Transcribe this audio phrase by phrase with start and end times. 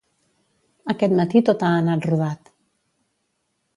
[0.93, 2.51] Aquest matí tot ha anat rodat